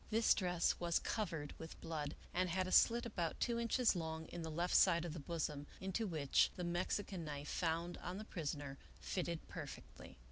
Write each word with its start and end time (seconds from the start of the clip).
This 0.09 0.33
dress 0.33 0.79
was 0.79 0.97
covered 0.97 1.53
with 1.59 1.79
blood, 1.79 2.15
and 2.33 2.49
had 2.49 2.65
a 2.65 2.71
slit 2.71 3.05
about 3.05 3.39
two 3.39 3.59
inches 3.59 3.95
long 3.95 4.25
in 4.29 4.41
the 4.41 4.49
left 4.49 4.73
side 4.73 5.05
of 5.05 5.13
the 5.13 5.19
bosom, 5.19 5.67
into 5.79 6.07
which 6.07 6.49
the 6.55 6.63
Mexican 6.63 7.23
knife, 7.23 7.47
found 7.47 7.99
on 7.99 8.17
the 8.17 8.25
prisoner, 8.25 8.79
fitted 8.99 9.47
perfectly. 9.47 10.17